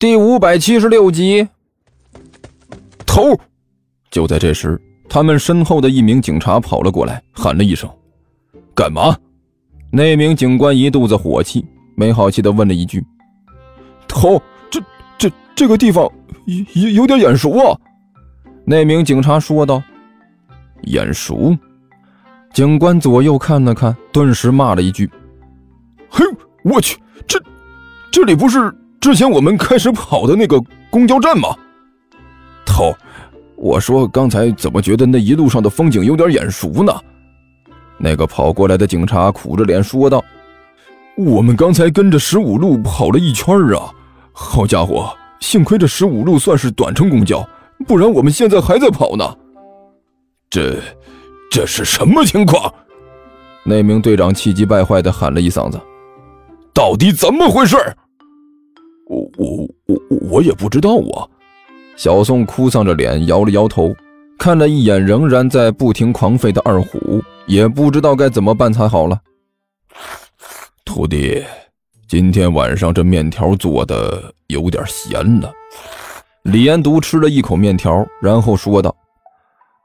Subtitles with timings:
[0.00, 1.46] 第五百七十六集，
[3.04, 3.38] 头。
[4.10, 4.80] 就在这时，
[5.10, 7.86] 他们身后的一名警察跑了过来，喊了一声
[8.74, 9.14] ：“干嘛？”
[9.92, 11.62] 那名警官一肚子火气，
[11.96, 13.04] 没好气的问了一句
[14.08, 14.80] ：“头，这
[15.18, 16.10] 这这个地方
[16.46, 17.78] 有有点眼熟啊？”
[18.64, 19.82] 那名警察说道
[20.88, 21.54] ：“眼熟。”
[22.54, 25.10] 警官左右看了看，顿时骂了一句
[26.08, 26.24] ：“嘿，
[26.64, 26.96] 我去，
[27.26, 27.38] 这
[28.10, 31.48] 这里不是……”之前我们开始跑的那个公交站吗？
[32.66, 32.94] 头，
[33.56, 36.92] 我说刚才怎么觉得那一路上的风景有点眼熟呢？
[37.96, 40.22] 那个跑过来的警察苦着脸说道
[41.16, 43.90] ：“我们刚才跟着十五路跑了一圈啊！
[44.32, 45.10] 好家伙，
[45.40, 47.46] 幸亏这十五路算是短程公交，
[47.86, 49.36] 不然我们现在还在跑呢。
[50.50, 50.76] 这
[51.50, 52.72] 这是什么情况？”
[53.64, 55.80] 那名队长气急败坏地喊了一嗓子
[56.72, 57.76] ：“到底怎么回事？”
[59.10, 61.26] 我我我我也不知道啊！
[61.96, 63.92] 小宋哭丧着脸摇了摇头，
[64.38, 69.20] 看了一眼仍然在不停狂吠的二虎，也不知道该怎么办才好了。
[70.84, 71.44] 徒弟，
[72.08, 75.52] 今天晚上这面条做的有点咸了。
[76.44, 78.94] 李延独吃了一口面条，然后说道：“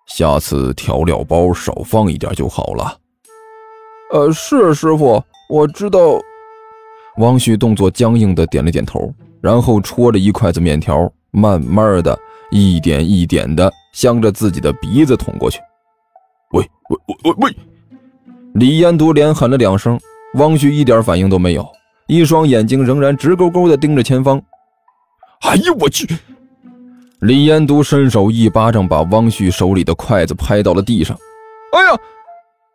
[0.08, 2.96] 下次调料包少放一点就好了。”
[4.14, 6.00] 呃，是师傅，我知道。
[7.18, 12.18] 汪旭动作僵硬的点了点头，然后戳了一筷子面条，慢慢的
[12.52, 15.60] 一点一点的向着自己的鼻子捅过去。
[16.52, 17.58] 喂喂喂喂喂！
[18.54, 20.00] 李延独连喊了两声，
[20.36, 21.66] 汪旭一点反应都没有，
[22.08, 24.42] 一双眼睛仍然直勾勾的盯着前方。
[25.42, 26.08] 哎呦我去！
[27.20, 31.18] 李延独伸手一巴掌把汪旭手里的筷子拍到了地上。
[31.72, 32.00] 哎呀！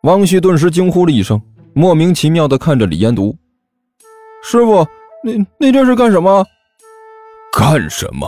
[0.03, 1.39] 汪旭顿时惊呼了一声，
[1.73, 3.35] 莫名其妙的看着李延独。
[4.43, 4.85] 师傅，
[5.23, 6.45] 你你这是干什么？
[7.57, 8.27] 干什么？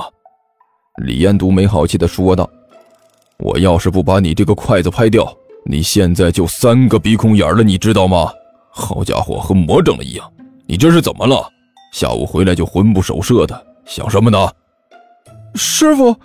[1.03, 2.47] 李彦独没好气的说道
[3.39, 8.31] ：“我要是不把你这个筷子拍掉，你现在就三个鼻孔眼了，你知道吗？
[8.69, 10.31] 好家伙，和魔怔了一样！
[10.67, 11.49] 你这是怎么了？
[11.91, 14.49] 下午回来就魂不守舍的，想什么呢？”
[15.55, 16.15] 师傅，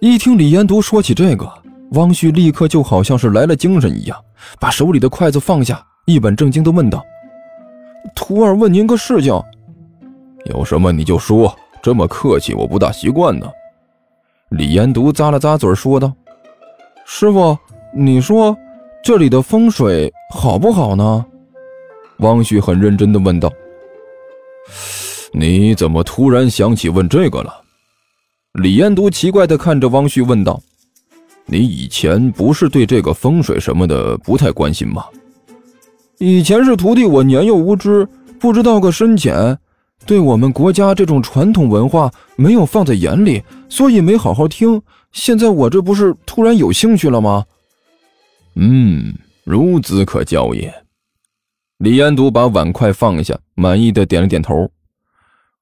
[0.00, 1.52] 一听李彦独说起这个，
[1.92, 4.16] 汪旭立刻就好像是来了精神一样，
[4.60, 7.02] 把手里的筷子放下，一本正经的问道。
[8.14, 9.32] 徒儿问您个事情，
[10.46, 13.48] 有什么你就说，这么客气我不大习惯呢。
[14.50, 16.12] 李延独咂了咂嘴，说道
[17.06, 17.56] ：“师傅，
[17.94, 18.56] 你说
[19.02, 21.24] 这里的风水好不好呢？”
[22.18, 23.50] 汪旭很认真的问道
[25.32, 27.62] ：“你怎么突然想起问这个了？”
[28.60, 30.60] 李延独奇怪的看着汪旭问道
[31.46, 35.06] ：“你以前不是对这个风水什么的不太关心吗？”
[36.24, 38.06] 以前是徒弟，我年幼无知，
[38.38, 39.58] 不知道个深浅，
[40.06, 44.80] 对我们国家这种传统文化没有放在眼里，所以没好好听。
[45.10, 47.44] 现在我这不是突然有兴趣了吗？
[48.54, 49.12] 嗯，
[49.46, 50.72] 孺子可教也。
[51.78, 54.70] 李安独把碗筷放下，满意的点了点头。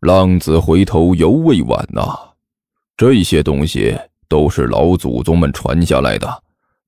[0.00, 2.15] 浪子回头犹未晚呐，
[2.99, 6.43] 这些东西都是老祖宗们传下来的，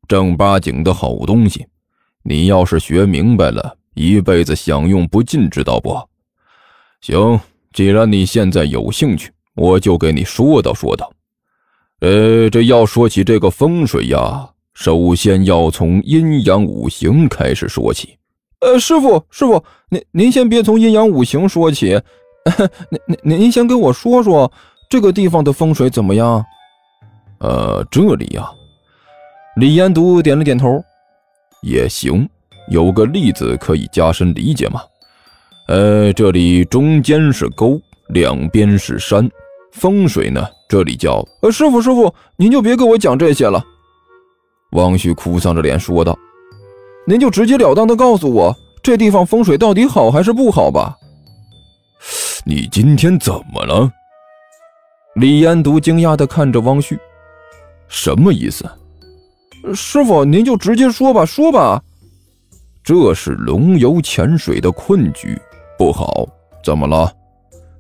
[0.06, 1.66] 正八经的好东西。
[2.22, 6.00] 你要是学明白了，一辈子享用不尽，知道不？
[7.00, 7.40] 行，
[7.72, 11.12] 既然你现在有兴趣，我就给你说道说道。
[12.00, 18.16] 呃，这要说起这个风水呀，首先要从阴阳五行开始说起。
[18.60, 22.00] 呃，师傅，师傅，您您先别从阴阳五行说起，
[22.90, 24.50] 您您您先跟我说说
[24.88, 26.44] 这个地方的风水怎么样？
[27.38, 28.48] 呃，这里呀，
[29.56, 30.80] 李延独点了点头。
[31.62, 32.28] 也行，
[32.68, 34.82] 有个例子可以加深理解嘛。
[35.68, 39.30] 呃，这里中间是沟，两边是山，
[39.72, 41.24] 风水呢，这里叫……
[41.40, 43.64] 呃，师傅，师傅，您就别跟我讲这些了。
[44.72, 46.18] 汪旭哭丧着脸说道
[47.06, 50.96] ：“您就直截了当的告诉我，这地方风水到底好还是不好吧？”
[52.44, 53.88] 你今天怎么了？
[55.14, 56.98] 李延独惊讶的看着汪旭，
[57.86, 58.68] 什么意思？
[59.74, 61.82] 师傅，您就直接说吧，说吧。
[62.82, 65.40] 这是龙游潜水的困局，
[65.78, 66.26] 不好。
[66.64, 67.12] 怎么了？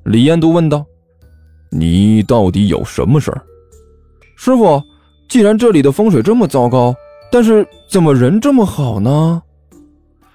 [0.04, 0.84] 李彦都问道。
[1.70, 3.42] 你到底有什么事儿？
[4.36, 4.82] 师傅，
[5.28, 6.94] 既然这里的风水这么糟糕，
[7.30, 9.42] 但是怎么人这么好呢？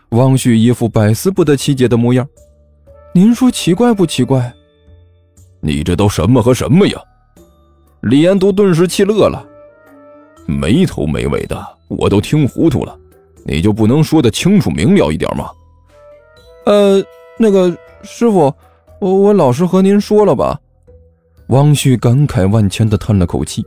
[0.10, 2.28] 汪旭一副百思不得其解的模样。
[3.14, 4.54] 您说奇怪不奇怪？
[5.60, 7.00] 你这都什么和什么呀？
[8.02, 9.46] 李彦都顿时气乐了。
[10.48, 12.98] 没头没尾的，我都听糊涂了，
[13.46, 15.50] 你就不能说的清楚明了一点吗？
[16.66, 17.04] 呃，
[17.38, 18.52] 那个师傅，
[19.00, 20.60] 我我老实和您说了吧。
[21.48, 23.64] 王旭感慨万千的叹了口气：“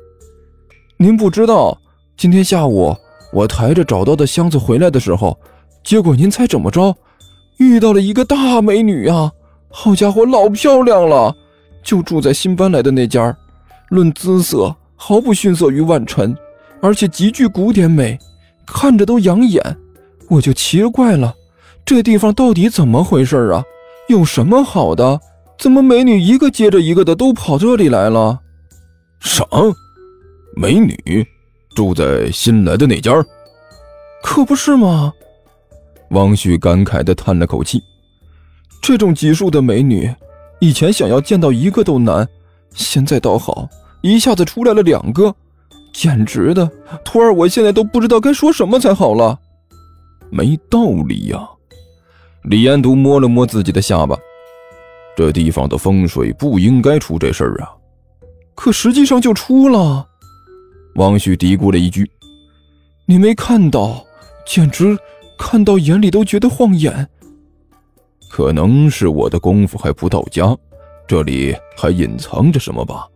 [0.99, 1.79] 您不知道，
[2.17, 2.94] 今天下午
[3.32, 5.38] 我抬着找到的箱子回来的时候，
[5.85, 6.94] 结果您猜怎么着？
[7.59, 9.32] 遇到了一个大美女啊！
[9.71, 11.35] 好家伙，老漂亮了，
[11.82, 13.37] 就住在新搬来的那家。
[13.88, 16.37] 论姿色，毫不逊色于万晨，
[16.81, 18.19] 而且极具古典美，
[18.67, 19.62] 看着都养眼。
[20.29, 21.35] 我就奇了怪了，
[21.85, 23.65] 这地方到底怎么回事啊？
[24.09, 25.21] 有什么好的？”
[25.61, 28.41] 怎么美女一个接着一个的都跑这里来了？
[29.21, 29.44] 啥？
[30.56, 30.97] 美女
[31.75, 33.12] 住在新来的那家？
[34.23, 35.12] 可不是吗？
[36.12, 37.82] 王旭感慨的叹了口气。
[38.81, 40.11] 这种级数的美女，
[40.61, 42.27] 以前想要见到一个都难，
[42.75, 43.69] 现在倒好，
[44.00, 45.35] 一下子出来了两个，
[45.93, 46.71] 简直的！
[47.05, 49.39] 徒儿，我现在都不知道该说什么才好了。
[50.31, 51.49] 没道理呀！
[52.45, 54.17] 李延独摸了摸自己的下巴。
[55.17, 57.69] 这地方的风水不应该出这事儿啊，
[58.55, 60.07] 可实际上就出了。
[60.95, 62.11] 王旭嘀咕了一句
[63.07, 64.03] ：“你没看到，
[64.47, 64.97] 简直
[65.39, 67.07] 看到眼里都觉得晃眼。
[68.31, 70.57] 可能是我的功夫还不到家，
[71.07, 73.07] 这里还隐藏着什么吧？”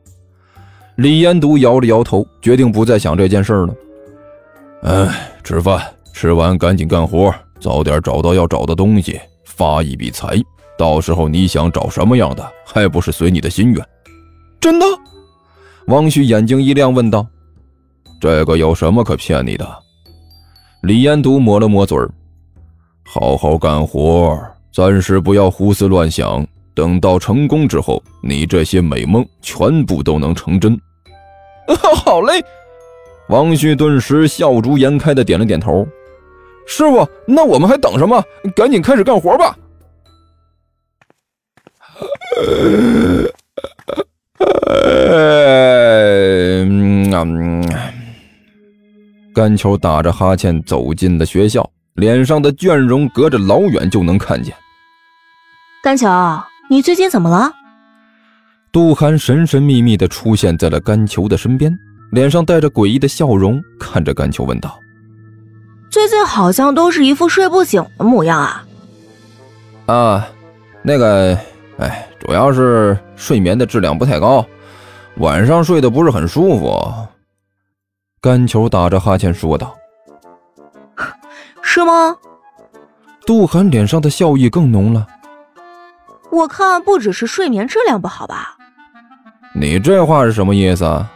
[0.97, 3.75] 李延独摇了摇头，决定不再想这件事了。
[4.83, 5.83] 哎，吃饭，
[6.13, 10.37] 吃完赶紧干活，早点找到要找的东西，发一笔财。
[10.79, 13.85] 到时候你想找什么样的，还不是随你的心愿？
[14.61, 14.87] 真的？
[15.87, 17.27] 王旭眼睛一亮，问道
[18.21, 19.69] ：“这个有什么可骗你的？”
[20.83, 22.09] 李延独抹了抹嘴儿
[23.05, 24.39] ：“好好干活，
[24.73, 26.47] 暂时不要胡思乱想。
[26.75, 30.79] 等到成功之后，你这些美梦全部都能成真。
[32.05, 32.45] ”好嘞！
[33.29, 35.87] 王旭顿时笑逐颜开的点了点头
[36.69, 38.23] ：“师傅，那我们还等什么？
[38.55, 39.57] 赶紧开始干活吧！”
[47.17, 47.65] 嗯，
[49.33, 54.55] 甘秋打着哈欠走进了学校，脸上的倦容隔着老远就能看见。
[55.83, 56.07] 甘秋，
[56.69, 57.53] 你最近怎么了？
[58.73, 61.77] 杜涵神神秘秘的出现在了甘秋的身边，
[62.13, 64.79] 脸上带着诡异的笑容，看着甘秋问道
[65.91, 68.65] ：“最近好像都是一副睡不醒的模样啊。”
[69.87, 70.29] 啊，
[70.83, 71.39] 那个。
[71.79, 74.47] 哎，主要是睡眠的质量不太高，
[75.17, 76.81] 晚上睡得不是很舒服。
[78.21, 79.75] 甘球打着哈欠说道
[81.63, 82.17] ：“是吗？”
[83.27, 85.05] 杜涵脸上的笑意更浓了。
[86.35, 88.57] 我看不只是睡眠质量不好吧？
[89.55, 90.85] 你这话是什么意思？
[90.85, 91.09] 啊？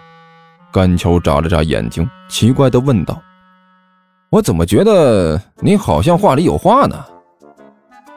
[0.71, 3.21] 甘秋眨了眨眼睛，奇怪的问道
[4.31, 6.97] ：“我怎么觉得你好像话里有话呢？”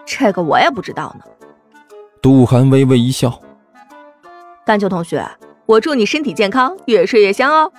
[0.06, 1.26] 这个我也不知道呢。
[2.22, 3.42] 杜涵微微一笑
[4.64, 5.26] ：“甘秋同学，
[5.66, 7.72] 我祝你身体健康，越睡越香哦。”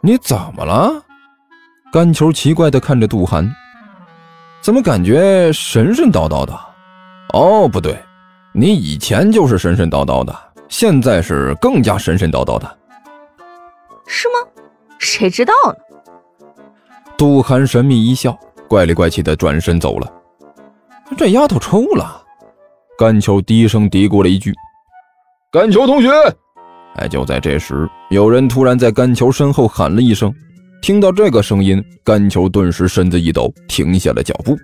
[0.00, 1.02] 你怎么了？
[1.92, 3.52] 甘球奇怪的看着杜涵，
[4.62, 6.58] 怎么感觉神神叨叨的？
[7.34, 7.98] 哦，不对，
[8.58, 10.34] 你以前就是神神叨叨的，
[10.70, 12.78] 现在是更加神神叨叨的，
[14.06, 14.34] 是吗？
[14.98, 15.74] 谁知道呢？
[17.18, 18.34] 杜涵神秘一笑，
[18.66, 20.10] 怪里怪气的转身走了。
[21.18, 22.22] 这丫头抽了。
[22.96, 24.54] 甘秋低声嘀咕了一句
[25.52, 26.08] ：“甘秋同学。”
[26.96, 30.34] 哎，就在这时，有人突然在甘球身后喊了一声。
[30.80, 34.56] 听到这个声音，甘球顿时身子一抖，停下了脚步。